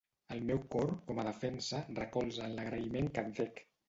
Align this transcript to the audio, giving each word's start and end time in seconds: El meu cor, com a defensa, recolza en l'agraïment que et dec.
El 0.35 0.39
meu 0.51 0.59
cor, 0.75 0.93
com 1.09 1.19
a 1.23 1.25
defensa, 1.27 1.81
recolza 1.99 2.47
en 2.47 2.57
l'agraïment 2.61 3.11
que 3.19 3.27
et 3.27 3.31
dec. 3.41 3.63